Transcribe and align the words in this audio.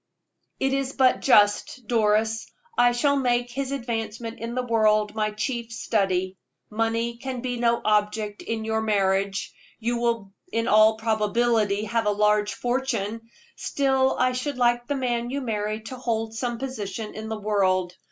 "It 0.59 0.73
is 0.73 0.93
but 0.93 1.19
just, 1.19 1.85
Doris. 1.87 2.47
I 2.75 2.91
shall 2.91 3.15
make 3.17 3.51
his 3.51 3.71
advancement 3.71 4.39
in 4.39 4.55
the 4.55 4.63
world 4.65 5.13
my 5.13 5.29
chief 5.29 5.71
study. 5.71 6.37
Money 6.71 7.17
can 7.17 7.41
be 7.41 7.57
no 7.57 7.79
object 7.85 8.41
in 8.41 8.65
your 8.65 8.81
marriage 8.81 9.53
you 9.77 9.97
will 9.97 10.31
in 10.51 10.67
all 10.67 10.97
probability 10.97 11.83
have 11.83 12.07
a 12.07 12.11
large 12.11 12.55
fortune 12.55 13.29
still 13.55 14.17
I 14.17 14.31
should 14.31 14.57
like 14.57 14.87
the 14.87 14.95
man 14.95 15.29
you 15.29 15.39
marry 15.39 15.81
to 15.81 15.97
hold 15.97 16.33
some 16.33 16.57
position 16.57 17.13
in 17.13 17.29
the 17.29 17.39
world. 17.39 17.95